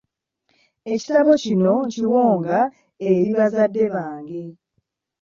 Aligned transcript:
Ekitabo 0.93 1.31
kino 1.43 1.73
nkiwonga 1.87 2.57
eri 3.07 3.31
bazadde 3.37 3.83
bange. 3.93 4.43